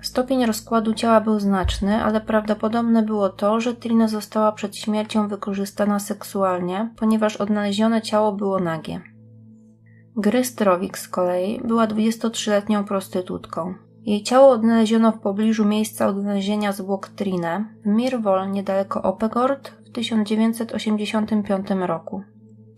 Stopień 0.03 0.47
rozkładu 0.47 0.95
ciała 0.95 1.21
był 1.21 1.41
znaczny, 1.41 2.05
ale 2.05 2.21
prawdopodobne 2.21 3.03
było 3.03 3.29
to, 3.29 3.61
że 3.61 3.75
Trina 3.75 4.09
została 4.09 4.53
przed 4.53 4.77
śmiercią 4.77 5.29
wykorzystana 5.29 5.99
seksualnie, 5.99 6.91
ponieważ 6.97 7.37
odnalezione 7.37 8.03
ciało 8.03 8.33
było 8.33 8.61
nagie. 8.61 9.16
Grystrowik 10.19 10.99
z 10.99 11.09
kolei 11.09 11.61
była 11.65 11.87
23-letnią 11.87 12.85
prostytutką. 12.85 13.75
Jej 14.03 14.23
ciało 14.23 14.49
odnaleziono 14.49 15.13
w 15.13 15.19
pobliżu 15.19 15.65
miejsca 15.65 16.07
odnalezienia 16.07 16.73
zwłok 16.73 17.09
Trine 17.09 17.65
w 17.85 17.87
Mirwol 17.87 18.51
niedaleko 18.51 19.03
Opegord 19.03 19.69
w 19.69 19.91
1985 19.91 21.69
roku. 21.71 22.23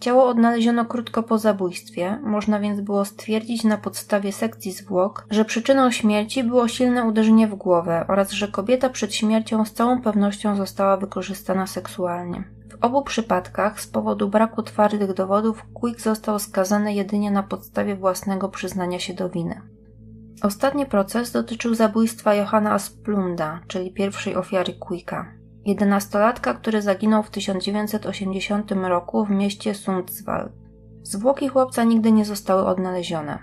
Ciało 0.01 0.27
odnaleziono 0.27 0.85
krótko 0.85 1.23
po 1.23 1.39
zabójstwie, 1.39 2.19
można 2.23 2.61
więc 2.61 2.81
było 2.81 3.05
stwierdzić 3.05 3.65
na 3.65 3.79
podstawie 3.79 4.33
sekcji 4.33 4.73
zwłok, 4.73 5.27
że 5.31 5.45
przyczyną 5.45 5.91
śmierci 5.91 6.45
było 6.45 6.69
silne 6.69 7.05
uderzenie 7.05 7.49
w 7.49 7.55
głowę 7.55 8.05
oraz 8.09 8.31
że 8.31 8.49
kobieta 8.49 8.89
przed 8.91 9.15
śmiercią 9.15 9.65
z 9.65 9.73
całą 9.73 10.03
pewnością 10.03 10.57
została 10.57 10.97
wykorzystana 10.97 11.67
seksualnie. 11.67 12.58
W 12.81 12.85
obu 12.85 13.03
przypadkach 13.03 13.81
z 13.81 13.87
powodu 13.87 14.29
braku 14.29 14.63
twardych 14.63 15.15
dowodów 15.15 15.65
Quick 15.75 16.01
został 16.01 16.39
skazany 16.39 16.95
jedynie 16.95 17.31
na 17.31 17.43
podstawie 17.43 17.97
własnego 17.97 18.49
przyznania 18.49 18.99
się 18.99 19.15
do 19.15 19.29
winy. 19.29 19.61
Ostatni 20.43 20.87
proces 20.87 21.33
dotyczył 21.33 21.75
zabójstwa 21.75 22.35
Johanna 22.35 22.73
Asplunda, 22.73 23.61
czyli 23.67 23.93
pierwszej 23.93 24.37
ofiary 24.37 24.73
Quicka. 24.73 25.33
Jedenastolatka, 25.65 26.55
który 26.55 26.83
zaginął 26.83 27.23
w 27.23 27.31
1980 27.31 28.73
roku 28.73 29.25
w 29.25 29.31
mieście 29.31 29.75
Sundsvall. 29.75 30.53
Zwłoki 31.03 31.49
chłopca 31.49 31.85
nigdy 31.85 32.13
nie 32.13 32.25
zostały 32.25 32.67
odnalezione. 32.67 33.39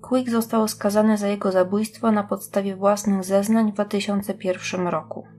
Quick 0.00 0.30
został 0.30 0.68
skazany 0.68 1.16
za 1.16 1.28
jego 1.28 1.52
zabójstwo 1.52 2.12
na 2.12 2.22
podstawie 2.22 2.76
własnych 2.76 3.24
zeznań 3.24 3.70
w 3.70 3.74
2001 3.74 4.88
roku. 4.88 5.35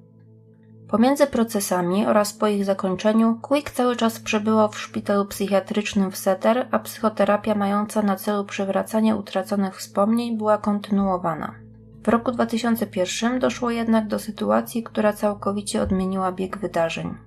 Pomiędzy 0.87 1.27
procesami 1.27 2.05
oraz 2.05 2.33
po 2.33 2.47
ich 2.47 2.65
zakończeniu 2.65 3.39
Quick 3.41 3.71
cały 3.71 3.95
czas 3.95 4.19
przebywał 4.19 4.69
w 4.69 4.79
szpitalu 4.79 5.25
psychiatrycznym 5.25 6.11
w 6.11 6.17
Setter, 6.17 6.67
a 6.71 6.79
psychoterapia 6.79 7.55
mająca 7.55 8.01
na 8.01 8.15
celu 8.15 8.45
przywracanie 8.45 9.15
utraconych 9.15 9.77
wspomnień 9.77 10.37
była 10.37 10.57
kontynuowana. 10.57 11.55
W 12.03 12.07
roku 12.07 12.31
2001 12.31 13.39
doszło 13.39 13.71
jednak 13.71 14.07
do 14.07 14.19
sytuacji, 14.19 14.83
która 14.83 15.13
całkowicie 15.13 15.81
odmieniła 15.81 16.31
bieg 16.31 16.57
wydarzeń. 16.57 17.17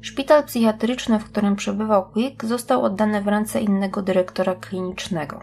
Szpital 0.00 0.44
psychiatryczny, 0.44 1.18
w 1.18 1.24
którym 1.24 1.56
przebywał 1.56 2.10
Quick, 2.10 2.44
został 2.44 2.82
oddany 2.82 3.22
w 3.22 3.28
ręce 3.28 3.60
innego 3.60 4.02
dyrektora 4.02 4.54
klinicznego. 4.54 5.40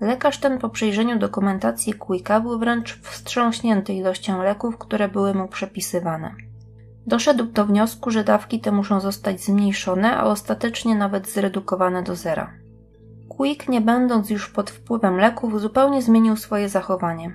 Lekarz 0.00 0.38
ten 0.38 0.58
po 0.58 0.68
przejrzeniu 0.68 1.18
dokumentacji 1.18 1.94
Quicka 1.94 2.40
był 2.40 2.58
wręcz 2.58 3.00
wstrząśnięty 3.02 3.92
ilością 3.92 4.42
leków, 4.42 4.78
które 4.78 5.08
były 5.08 5.34
mu 5.34 5.48
przepisywane. 5.48 6.47
Doszedł 7.08 7.44
do 7.44 7.66
wniosku, 7.66 8.10
że 8.10 8.24
dawki 8.24 8.60
te 8.60 8.72
muszą 8.72 9.00
zostać 9.00 9.40
zmniejszone, 9.40 10.16
a 10.16 10.24
ostatecznie 10.24 10.94
nawet 10.94 11.28
zredukowane 11.28 12.02
do 12.02 12.16
zera. 12.16 12.52
Quick, 13.28 13.68
nie 13.68 13.80
będąc 13.80 14.30
już 14.30 14.48
pod 14.50 14.70
wpływem 14.70 15.16
leków, 15.16 15.60
zupełnie 15.60 16.02
zmienił 16.02 16.36
swoje 16.36 16.68
zachowanie. 16.68 17.34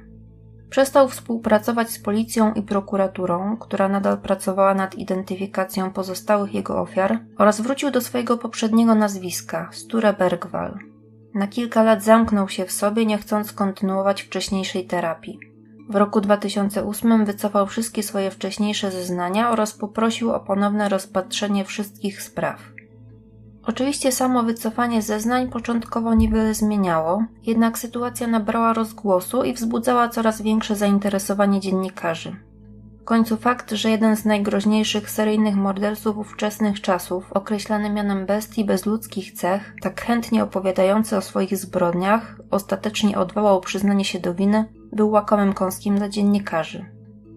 Przestał 0.69 1.09
współpracować 1.09 1.89
z 1.89 1.99
policją 1.99 2.53
i 2.53 2.61
prokuraturą, 2.61 3.57
która 3.57 3.89
nadal 3.89 4.17
pracowała 4.17 4.73
nad 4.73 4.95
identyfikacją 4.95 5.91
pozostałych 5.91 6.53
jego 6.53 6.81
ofiar, 6.81 7.19
oraz 7.37 7.61
wrócił 7.61 7.91
do 7.91 8.01
swojego 8.01 8.37
poprzedniego 8.37 8.95
nazwiska 8.95 9.69
Sture 9.71 10.15
Bergwall. 10.19 10.79
Na 11.33 11.47
kilka 11.47 11.83
lat 11.83 12.03
zamknął 12.03 12.49
się 12.49 12.65
w 12.65 12.71
sobie, 12.71 13.05
nie 13.05 13.17
chcąc 13.17 13.53
kontynuować 13.53 14.21
wcześniejszej 14.21 14.85
terapii. 14.85 15.52
W 15.89 15.95
roku 15.95 16.21
2008 16.21 17.25
wycofał 17.25 17.67
wszystkie 17.67 18.03
swoje 18.03 18.31
wcześniejsze 18.31 18.91
zeznania 18.91 19.51
oraz 19.51 19.73
poprosił 19.73 20.31
o 20.31 20.39
ponowne 20.39 20.89
rozpatrzenie 20.89 21.65
wszystkich 21.65 22.21
spraw. 22.21 22.73
Oczywiście 23.65 24.11
samo 24.11 24.43
wycofanie 24.43 25.01
zeznań 25.01 25.49
początkowo 25.49 26.13
niewiele 26.13 26.53
zmieniało, 26.53 27.23
jednak 27.43 27.77
sytuacja 27.77 28.27
nabrała 28.27 28.73
rozgłosu 28.73 29.43
i 29.43 29.53
wzbudzała 29.53 30.09
coraz 30.09 30.41
większe 30.41 30.75
zainteresowanie 30.75 31.59
dziennikarzy. 31.59 32.35
Końcu 33.05 33.37
fakt, 33.37 33.71
że 33.71 33.89
jeden 33.89 34.15
z 34.15 34.25
najgroźniejszych 34.25 35.09
seryjnych 35.09 35.55
morderców 35.55 36.17
ówczesnych 36.17 36.81
czasów, 36.81 37.33
określany 37.33 37.89
mianem 37.89 38.25
bestii 38.25 38.65
bez 38.65 38.85
ludzkich 38.85 39.31
cech, 39.31 39.75
tak 39.81 40.01
chętnie 40.01 40.43
opowiadający 40.43 41.17
o 41.17 41.21
swoich 41.21 41.57
zbrodniach, 41.57 42.41
ostatecznie 42.51 43.17
odwołał 43.17 43.61
przyznanie 43.61 44.05
się 44.05 44.19
do 44.19 44.33
winy, 44.33 44.65
był 44.91 45.09
łakomym 45.09 45.53
kąskiem 45.53 45.97
dla 45.97 46.09
dziennikarzy. 46.09 46.85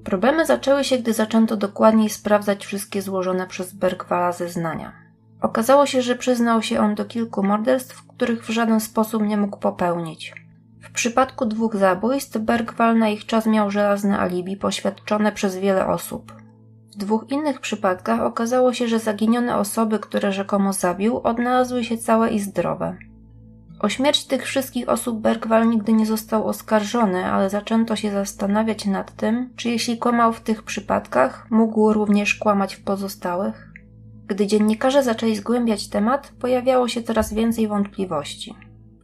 Problemy 0.05 0.47
zaczęły 0.47 0.85
się, 0.85 0.99
gdy 0.99 1.13
zaczęto 1.13 1.57
dokładniej 1.57 2.11
sprawdzać 2.11 2.67
wszystkie 2.67 3.03
złożone 3.03 3.47
przez 3.47 3.73
Bergwala 3.73 4.33
zeznania. 4.33 4.93
Okazało 5.41 5.87
się, 5.87 6.03
że 6.03 6.17
przyznał 6.17 6.63
się 6.63 6.81
on 6.81 6.95
do 6.95 7.05
kilku 7.05 7.43
morderstw, 7.43 8.07
których 8.07 8.45
w 8.45 8.51
żaden 8.51 8.81
sposób 8.81 9.23
nie 9.23 9.37
mógł 9.37 9.59
popełnić. 9.59 10.46
W 10.87 10.93
przypadku 10.93 11.47
dwóch 11.47 11.77
zabójstw 11.77 12.39
Bergwal 12.39 12.99
na 12.99 13.09
ich 13.09 13.27
czas 13.27 13.47
miał 13.47 13.71
żelazne 13.71 14.19
alibi 14.19 14.57
poświadczone 14.57 15.33
przez 15.33 15.57
wiele 15.57 15.87
osób. 15.87 16.33
W 16.93 16.97
dwóch 16.97 17.31
innych 17.31 17.61
przypadkach 17.61 18.21
okazało 18.21 18.73
się, 18.73 18.89
że 18.89 18.99
zaginione 18.99 19.57
osoby, 19.57 19.99
które 19.99 20.33
rzekomo 20.33 20.73
zabił, 20.73 21.19
odnalazły 21.19 21.85
się 21.85 21.99
całe 21.99 22.31
i 22.31 22.41
zdrowe. 22.41 22.97
O 23.81 23.89
śmierć 23.89 24.25
tych 24.25 24.45
wszystkich 24.45 24.89
osób 24.89 25.21
Bergwal 25.21 25.69
nigdy 25.69 25.93
nie 25.93 26.07
został 26.07 26.47
oskarżony, 26.47 27.25
ale 27.25 27.51
zaczęto 27.51 27.97
się 27.97 28.11
zastanawiać 28.11 28.87
nad 28.87 29.17
tym, 29.17 29.51
czy 29.57 29.69
jeśli 29.69 29.99
kłamał 29.99 30.33
w 30.33 30.41
tych 30.41 30.63
przypadkach, 30.63 31.47
mógł 31.51 31.93
również 31.93 32.35
kłamać 32.35 32.75
w 32.75 32.85
pozostałych. 32.85 33.69
Gdy 34.27 34.47
dziennikarze 34.47 35.03
zaczęli 35.03 35.37
zgłębiać 35.37 35.89
temat, 35.89 36.33
pojawiało 36.41 36.89
się 36.89 37.03
coraz 37.03 37.35
więcej 37.35 37.69
wątpliwości. 37.69 38.55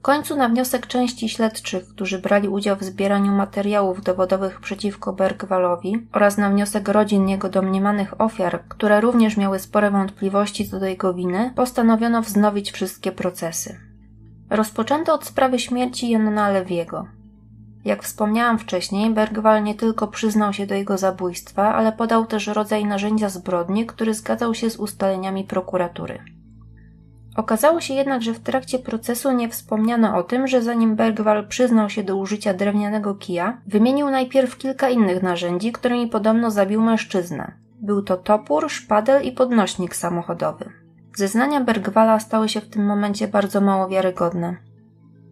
Końcu 0.03 0.37
na 0.37 0.49
wniosek 0.49 0.87
części 0.87 1.29
śledczych, 1.29 1.89
którzy 1.89 2.19
brali 2.19 2.49
udział 2.49 2.77
w 2.77 2.83
zbieraniu 2.83 3.33
materiałów 3.33 4.03
dowodowych 4.03 4.61
przeciwko 4.61 5.13
Bergwalowi 5.13 6.07
oraz 6.13 6.39
na 6.39 6.51
wniosek 6.51 6.89
rodzin 6.89 7.29
jego 7.29 7.49
domniemanych 7.49 8.21
ofiar, 8.21 8.63
które 8.69 9.01
również 9.01 9.37
miały 9.37 9.59
spore 9.59 9.91
wątpliwości 9.91 10.69
co 10.69 10.81
do 10.81 10.87
jego 10.87 11.15
winy, 11.15 11.53
postanowiono 11.57 12.23
wznowić 12.23 12.73
wszystkie 12.73 13.13
procesy. 13.13 13.81
Rozpoczęto 14.51 15.15
od 15.15 15.25
sprawy 15.25 15.59
śmierci 15.59 16.11
Jana 16.11 16.49
Lewiego. 16.49 17.07
Jak 17.85 18.03
wspomniałam 18.03 18.59
wcześniej, 18.59 19.11
Bergwal 19.11 19.63
nie 19.63 19.75
tylko 19.75 20.09
przyznał 20.09 20.53
się 20.53 20.67
do 20.67 20.75
jego 20.75 20.99
zabójstwa, 20.99 21.75
ale 21.75 21.93
podał 21.93 22.27
też 22.27 22.47
rodzaj 22.47 22.85
narzędzia 22.85 23.29
zbrodni, 23.29 23.87
który 23.87 24.15
zgadzał 24.15 24.55
się 24.55 24.71
z 24.71 24.77
ustaleniami 24.77 25.45
prokuratury. 25.45 26.42
Okazało 27.37 27.81
się 27.81 27.95
jednak, 27.95 28.23
że 28.23 28.35
w 28.35 28.41
trakcie 28.41 28.79
procesu 28.79 29.33
nie 29.33 29.49
wspomniano 29.49 30.17
o 30.17 30.23
tym, 30.23 30.47
że 30.47 30.63
zanim 30.63 30.97
Bergwal 30.97 31.49
przyznał 31.49 31.91
się 31.91 32.03
do 32.03 32.17
użycia 32.17 32.55
drewnianego 32.55 33.15
kija, 33.15 33.61
wymienił 33.67 34.11
najpierw 34.11 34.59
kilka 34.59 34.89
innych 34.89 35.23
narzędzi, 35.23 35.73
którymi 35.73 36.07
podobno 36.07 36.51
zabił 36.51 36.83
mężczyznę. 36.83 37.53
Był 37.81 38.03
to 38.03 38.17
topór, 38.17 38.71
szpadel 38.71 39.23
i 39.25 39.33
podnośnik 39.33 39.97
samochodowy. 39.97 40.71
Zeznania 41.17 41.61
Bergwala 41.61 42.21
stały 42.21 42.49
się 42.49 42.61
w 42.61 42.69
tym 42.69 42.87
momencie 42.87 43.29
bardzo 43.29 43.61
mało 43.61 43.89
wiarygodne. 43.89 44.57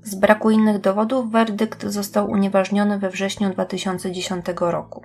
Z 0.02 0.14
braku 0.14 0.50
innych 0.50 0.80
dowodów 0.80 1.30
werdykt 1.30 1.86
został 1.86 2.30
unieważniony 2.30 2.98
we 2.98 3.10
wrześniu 3.10 3.50
2010 3.50 4.46
roku. 4.60 5.02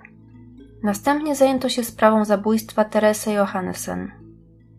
Następnie 0.83 1.35
zajęto 1.35 1.69
się 1.69 1.83
sprawą 1.83 2.25
zabójstwa 2.25 2.85
Teresy 2.85 3.31
Johannesen. 3.31 4.24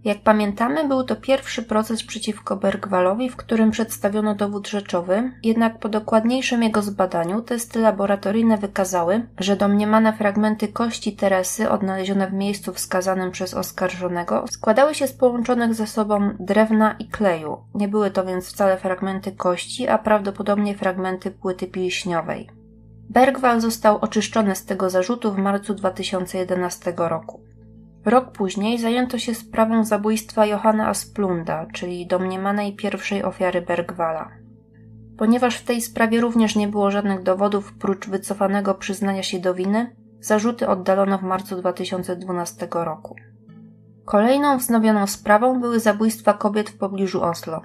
Jak 0.07 0.21
pamiętamy, 0.21 0.89
był 0.89 1.05
to 1.05 1.17
pierwszy 1.17 1.63
proces 1.63 2.03
przeciwko 2.03 2.57
Bergwalowi, 2.57 3.31
w 3.31 3.37
którym 3.37 3.71
przedstawiono 3.71 4.35
dowód 4.35 4.69
rzeczowy, 4.69 5.33
jednak 5.43 5.79
po 5.79 5.89
dokładniejszym 5.89 6.63
jego 6.63 6.83
zbadaniu 6.83 7.43
testy 7.43 7.81
laboratoryjne 7.81 8.59
wykazały, 8.59 9.27
że 9.39 9.57
domniemane 9.57 10.13
fragmenty 10.13 10.69
kości 10.69 11.17
Teresy 11.17 11.71
odnalezione 11.71 12.31
w 12.31 12.33
miejscu 12.33 12.73
wskazanym 12.73 13.31
przez 13.31 13.55
oskarżonego 13.55 14.45
składały 14.51 14.95
się 14.95 15.07
z 15.07 15.13
połączonych 15.13 15.75
ze 15.75 15.87
sobą 15.87 16.31
drewna 16.41 16.97
i 16.99 17.09
kleju. 17.09 17.59
Nie 17.75 17.89
były 17.89 18.11
to 18.11 18.25
więc 18.25 18.49
wcale 18.49 18.77
fragmenty 18.77 19.33
kości, 19.33 19.89
a 19.89 19.99
prawdopodobnie 19.99 20.77
fragmenty 20.77 21.31
płyty 21.31 21.67
pilśniowej. 21.67 22.49
Bergwal 23.11 23.61
został 23.61 23.99
oczyszczony 23.99 24.55
z 24.57 24.65
tego 24.65 24.91
zarzutu 24.91 25.33
w 25.33 25.39
marcu 25.39 25.75
2011 25.75 26.95
roku. 26.97 27.46
Rok 28.07 28.33
później 28.33 28.79
zajęto 28.79 29.19
się 29.19 29.35
sprawą 29.35 29.85
zabójstwa 29.85 30.47
Johanna 30.47 30.89
Asplunda, 30.89 31.67
czyli 31.73 32.07
domniemanej 32.07 32.77
pierwszej 32.77 33.25
ofiary 33.25 33.63
Bergwala. 33.63 34.31
Ponieważ 35.19 35.57
w 35.57 35.65
tej 35.65 35.81
sprawie 35.81 36.21
również 36.21 36.57
nie 36.57 36.69
było 36.69 36.91
żadnych 36.91 37.23
dowodów 37.23 37.73
prócz 37.73 38.09
wycofanego 38.09 38.75
przyznania 38.75 39.23
się 39.23 39.39
do 39.39 39.55
winy, 39.55 39.97
zarzuty 40.21 40.69
oddalono 40.69 41.19
w 41.19 41.23
marcu 41.23 41.57
2012 41.57 42.69
roku. 42.73 43.17
Kolejną 44.05 44.59
wznowioną 44.59 45.07
sprawą 45.07 45.61
były 45.61 45.81
zabójstwa 45.81 46.33
kobiet 46.33 46.71
w 46.71 46.79
pobliżu 46.79 47.23
Oslo. 47.23 47.63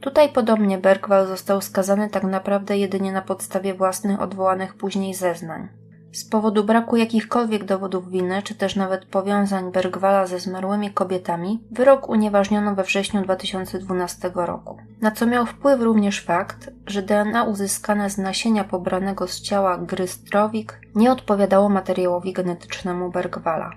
Tutaj 0.00 0.32
podobnie 0.32 0.78
Bergwal 0.78 1.26
został 1.26 1.60
skazany 1.60 2.10
tak 2.10 2.24
naprawdę 2.24 2.78
jedynie 2.78 3.12
na 3.12 3.22
podstawie 3.22 3.74
własnych 3.74 4.20
odwołanych 4.20 4.74
później 4.74 5.14
zeznań. 5.14 5.81
Z 6.12 6.24
powodu 6.24 6.64
braku 6.64 6.96
jakichkolwiek 6.96 7.64
dowodów 7.64 8.10
winy, 8.10 8.42
czy 8.42 8.54
też 8.54 8.76
nawet 8.76 9.04
powiązań 9.04 9.72
Bergwala 9.72 10.26
ze 10.26 10.40
zmarłymi 10.40 10.90
kobietami, 10.90 11.60
wyrok 11.70 12.08
unieważniono 12.08 12.74
we 12.74 12.84
wrześniu 12.84 13.22
2012 13.22 14.30
roku. 14.34 14.76
Na 15.00 15.10
co 15.10 15.26
miał 15.26 15.46
wpływ 15.46 15.80
również 15.80 16.24
fakt, 16.24 16.70
że 16.86 17.02
DNA 17.02 17.44
uzyskane 17.44 18.10
z 18.10 18.18
nasienia 18.18 18.64
pobranego 18.64 19.28
z 19.28 19.40
ciała 19.40 19.78
Grystrowik 19.78 20.80
nie 20.94 21.12
odpowiadało 21.12 21.68
materiałowi 21.68 22.32
genetycznemu 22.32 23.10
Bergwala. 23.10 23.70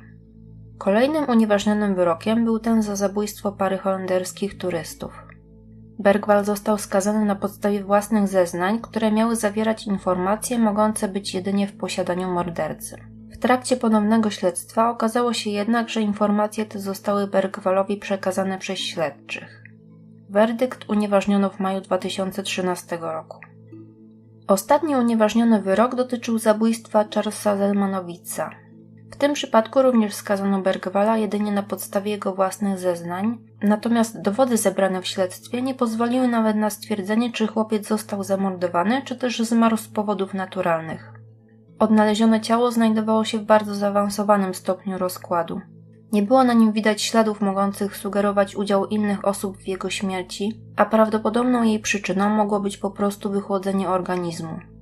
Kolejnym 0.78 1.30
unieważnionym 1.30 1.96
wyrokiem 1.96 2.46
był 2.46 2.60
ten 2.60 2.82
za 2.82 2.96
zabójstwo 2.96 3.52
pary 3.52 3.78
holenderskich 3.78 4.58
turystów. 4.58 5.25
Bergwal 6.00 6.46
został 6.46 6.78
skazany 6.78 7.26
na 7.26 7.36
podstawie 7.36 7.84
własnych 7.84 8.28
zeznań, 8.28 8.80
które 8.82 9.12
miały 9.12 9.36
zawierać 9.36 9.88
informacje 9.88 10.60
mogące 10.60 11.08
być 11.08 11.34
jedynie 11.34 11.68
w 11.68 11.78
posiadaniu 11.78 12.32
mordercy. 12.32 12.98
W 13.32 13.38
trakcie 13.38 13.78
ponownego 13.78 14.30
śledztwa 14.30 14.90
okazało 14.90 15.34
się 15.34 15.50
jednak, 15.50 15.90
że 15.90 16.02
informacje 16.02 16.66
te 16.66 16.80
zostały 16.80 17.28
Bergwalowi 17.28 17.98
przekazane 17.98 18.58
przez 18.58 18.80
śledczych. 18.80 19.64
Werdykt 20.30 20.90
unieważniono 20.90 21.50
w 21.50 21.60
maju 21.60 21.82
2013 21.82 22.98
roku. 23.02 23.40
Ostatni 24.48 24.96
unieważniony 24.96 25.62
wyrok 25.62 25.96
dotyczył 25.96 26.40
zabójstwa 26.40 27.06
Charlesa 27.14 27.58
Zelmanowica, 27.58 28.50
w 29.16 29.18
tym 29.18 29.34
przypadku 29.34 29.82
również 29.82 30.14
skazano 30.14 30.62
Bergwala 30.62 31.18
jedynie 31.18 31.52
na 31.52 31.64
podstawie 31.64 32.12
jego 32.12 32.34
własnych 32.34 32.80
zeznań, 32.80 33.38
natomiast 33.62 34.22
dowody 34.22 34.58
zebrane 34.58 35.02
w 35.02 35.08
śledztwie 35.08 35.62
nie 35.62 35.76
pozwoliły 35.76 36.28
nawet 36.28 36.58
na 36.58 36.70
stwierdzenie, 36.70 37.32
czy 37.32 37.48
chłopiec 37.48 37.88
został 37.88 38.24
zamordowany, 38.24 39.02
czy 39.06 39.16
też 39.16 39.40
zmarł 39.40 39.78
z 39.78 39.88
powodów 39.88 40.34
naturalnych. 40.34 41.14
Odnalezione 41.80 42.42
ciało 42.42 42.72
znajdowało 42.72 43.26
się 43.26 43.38
w 43.38 43.46
bardzo 43.46 43.76
zaawansowanym 43.76 44.54
stopniu 44.54 44.98
rozkładu. 44.98 45.62
Nie 46.12 46.24
było 46.24 46.44
na 46.44 46.54
nim 46.54 46.72
widać 46.72 47.02
śladów 47.02 47.42
mogących 47.42 47.98
sugerować 47.98 48.56
udział 48.56 48.86
innych 48.86 49.26
osób 49.26 49.58
w 49.58 49.68
jego 49.68 49.90
śmierci, 49.90 50.62
a 50.76 50.86
prawdopodobną 50.86 51.64
jej 51.64 51.80
przyczyną 51.80 52.30
mogło 52.30 52.60
być 52.60 52.78
po 52.78 52.92
prostu 52.92 53.30
wychłodzenie 53.30 53.90
organizmu. 53.90 54.75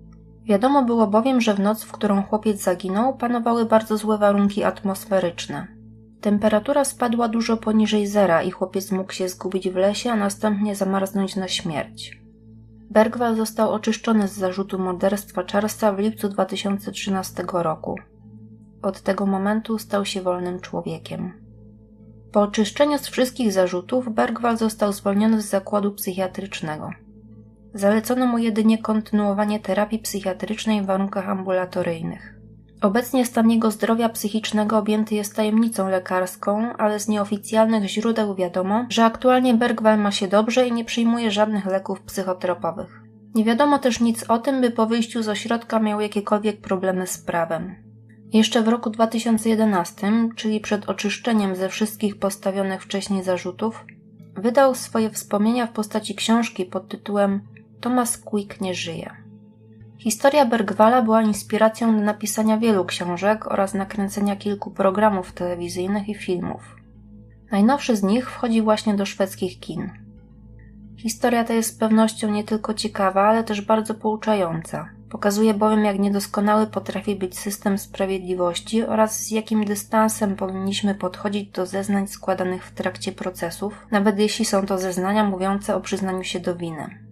Wiadomo 0.46 0.84
było 0.84 1.08
bowiem, 1.08 1.42
że 1.42 1.54
w 1.54 1.60
noc, 1.60 1.84
w 1.84 1.92
którą 1.92 2.24
chłopiec 2.24 2.64
zaginął, 2.64 3.18
panowały 3.18 3.66
bardzo 3.66 3.98
złe 3.98 4.18
warunki 4.18 4.64
atmosferyczne. 4.64 5.68
Temperatura 6.22 6.86
spadła 6.86 7.28
dużo 7.28 7.58
poniżej 7.58 8.08
zera 8.08 8.44
i 8.44 8.52
chłopiec 8.52 8.92
mógł 8.92 9.14
się 9.14 9.30
zgubić 9.30 9.70
w 9.70 9.76
lesie, 9.76 10.12
a 10.12 10.16
następnie 10.16 10.76
zamarznąć 10.76 11.36
na 11.36 11.48
śmierć. 11.48 12.24
Bergwal 12.90 13.36
został 13.36 13.72
oczyszczony 13.72 14.28
z 14.28 14.34
zarzutu 14.34 14.80
morderstwa 14.80 15.44
Charlesa 15.52 15.94
w 15.94 16.00
lipcu 16.00 16.30
2013 16.30 17.44
roku. 17.54 17.96
Od 18.82 19.02
tego 19.02 19.26
momentu 19.26 19.78
stał 19.78 20.06
się 20.06 20.22
wolnym 20.22 20.60
człowiekiem. 20.60 21.34
Po 22.32 22.42
oczyszczeniu 22.42 22.98
z 22.98 23.08
wszystkich 23.08 23.52
zarzutów 23.52 24.14
Bergwal 24.14 24.58
został 24.58 24.94
zwolniony 24.94 25.42
z 25.42 25.50
zakładu 25.50 25.92
psychiatrycznego. 25.92 26.90
Zalecono 27.74 28.26
mu 28.26 28.38
jedynie 28.38 28.78
kontynuowanie 28.78 29.60
terapii 29.60 30.00
psychiatrycznej 30.00 30.82
w 30.82 30.86
warunkach 30.86 31.30
ambulatoryjnych. 31.30 32.34
Obecnie 32.82 33.26
stan 33.26 33.52
jego 33.52 33.72
zdrowia 33.72 34.10
psychicznego 34.10 34.78
objęty 34.78 35.16
jest 35.16 35.36
tajemnicą 35.36 35.90
lekarską, 35.90 36.74
ale 36.78 37.00
z 37.00 37.08
nieoficjalnych 37.08 37.90
źródeł 37.90 38.36
wiadomo, 38.36 38.86
że 38.90 39.06
aktualnie 39.06 39.54
Bergwal 39.54 40.00
ma 40.00 40.12
się 40.12 40.28
dobrze 40.28 40.68
i 40.68 40.72
nie 40.72 40.86
przyjmuje 40.86 41.32
żadnych 41.32 41.66
leków 41.66 42.02
psychotropowych. 42.02 43.02
Nie 43.36 43.44
wiadomo 43.44 43.80
też 43.80 44.00
nic 44.00 44.24
o 44.24 44.38
tym, 44.38 44.62
by 44.62 44.72
po 44.72 44.86
wyjściu 44.86 45.24
z 45.24 45.30
ośrodka 45.30 45.80
miał 45.80 46.02
jakiekolwiek 46.02 46.62
problemy 46.62 47.08
z 47.08 47.18
prawem. 47.18 47.76
Jeszcze 48.34 48.62
w 48.62 48.68
roku 48.68 48.90
2011, 48.90 50.12
czyli 50.36 50.60
przed 50.60 50.90
oczyszczeniem 50.90 51.56
ze 51.56 51.70
wszystkich 51.70 52.20
postawionych 52.20 52.84
wcześniej 52.84 53.24
zarzutów, 53.24 53.86
wydał 54.36 54.76
swoje 54.76 55.10
wspomnienia 55.10 55.68
w 55.68 55.72
postaci 55.72 56.16
książki 56.16 56.66
pod 56.66 56.88
tytułem 56.88 57.42
Thomas 57.84 58.18
Quick 58.18 58.62
nie 58.62 58.74
żyje. 58.74 59.10
Historia 59.98 60.46
Bergwala 60.46 61.02
była 61.02 61.22
inspiracją 61.22 61.98
do 61.98 62.04
napisania 62.04 62.58
wielu 62.58 62.86
książek 62.86 63.48
oraz 63.48 63.74
nakręcenia 63.74 64.36
kilku 64.36 64.72
programów 64.72 65.34
telewizyjnych 65.34 66.10
i 66.10 66.16
filmów. 66.16 66.76
Najnowszy 67.52 67.96
z 67.96 68.04
nich 68.04 68.32
wchodzi 68.32 68.62
właśnie 68.62 68.96
do 68.96 69.06
szwedzkich 69.06 69.60
kin. 69.60 69.92
Historia 70.98 71.44
ta 71.44 71.54
jest 71.54 71.76
z 71.76 71.78
pewnością 71.78 72.32
nie 72.32 72.44
tylko 72.44 72.74
ciekawa, 72.74 73.22
ale 73.22 73.44
też 73.44 73.62
bardzo 73.62 73.94
pouczająca. 73.94 74.90
Pokazuje 75.10 75.54
bowiem, 75.54 75.86
jak 75.86 76.00
niedoskonały 76.00 76.68
potrafi 76.68 77.16
być 77.16 77.40
system 77.40 77.78
sprawiedliwości 77.78 78.84
oraz 78.84 79.20
z 79.20 79.32
jakim 79.32 79.66
dystansem 79.66 80.36
powinniśmy 80.36 80.96
podchodzić 80.96 81.50
do 81.50 81.66
zeznań 81.66 82.08
składanych 82.08 82.66
w 82.66 82.74
trakcie 82.74 83.12
procesów, 83.12 83.88
nawet 83.92 84.20
jeśli 84.20 84.46
są 84.46 84.66
to 84.66 84.78
zeznania 84.78 85.24
mówiące 85.24 85.76
o 85.76 85.82
przyznaniu 85.82 86.24
się 86.24 86.40
do 86.40 86.56
winy. 86.56 87.03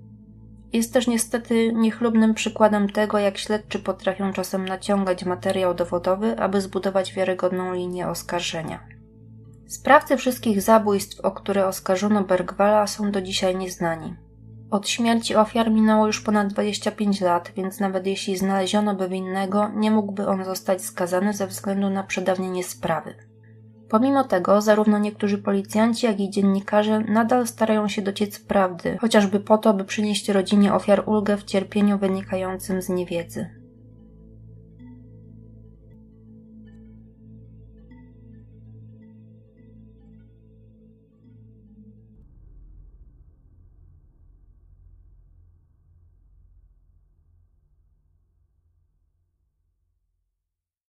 Jest 0.73 0.93
też 0.93 1.07
niestety 1.07 1.73
niechlubnym 1.73 2.34
przykładem 2.34 2.89
tego, 2.89 3.19
jak 3.19 3.38
śledczy 3.38 3.79
potrafią 3.79 4.34
czasem 4.34 4.67
naciągać 4.67 5.25
materiał 5.25 5.73
dowodowy, 5.73 6.39
aby 6.39 6.62
zbudować 6.62 7.13
wiarygodną 7.13 7.73
linię 7.73 8.07
oskarżenia. 8.07 8.88
Sprawcy 9.67 10.17
wszystkich 10.17 10.62
zabójstw, 10.62 11.19
o 11.19 11.31
które 11.31 11.67
oskarżono 11.67 12.23
Bergwala, 12.23 12.88
są 12.88 13.12
do 13.12 13.21
dzisiaj 13.21 13.55
nieznani. 13.55 14.15
Od 14.71 14.89
śmierci 14.89 15.36
ofiar 15.36 15.71
minęło 15.71 16.07
już 16.07 16.21
ponad 16.21 16.47
25 16.47 17.21
lat, 17.21 17.51
więc 17.55 17.79
nawet 17.79 18.07
jeśli 18.07 18.38
znaleziono 18.38 18.95
by 18.95 19.10
winnego, 19.10 19.69
nie 19.75 19.91
mógłby 19.91 20.27
on 20.27 20.45
zostać 20.45 20.81
skazany 20.86 21.34
ze 21.34 21.47
względu 21.47 21.89
na 21.89 22.03
przedawnienie 22.03 22.63
sprawy. 22.63 23.31
Pomimo 23.91 24.23
tego, 24.23 24.62
zarówno 24.62 24.99
niektórzy 24.99 25.38
policjanci, 25.38 26.06
jak 26.06 26.19
i 26.19 26.30
dziennikarze 26.30 26.99
nadal 26.99 27.47
starają 27.47 27.88
się 27.88 28.01
dociec 28.01 28.39
prawdy, 28.39 28.97
chociażby 29.01 29.39
po 29.39 29.58
to, 29.58 29.73
by 29.73 29.84
przynieść 29.84 30.30
rodzinie 30.30 30.73
ofiar 30.73 31.04
ulgę 31.06 31.38
w 31.38 31.43
cierpieniu 31.43 31.97
wynikającym 31.97 32.82
z 32.82 32.89
niewiedzy. 32.89 33.61